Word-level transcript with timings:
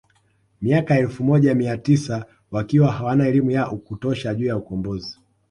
Miaka 0.61 0.93
ya 0.93 0.99
elfu 0.99 1.23
moja 1.23 1.55
mia 1.55 1.77
tisa 1.77 2.25
wakiwa 2.51 2.91
hawana 2.91 3.27
elimu 3.27 3.51
ya 3.51 3.65
kutosha 3.65 4.35
juu 4.35 4.45
ya 4.45 4.57
ukombozi 4.57 5.19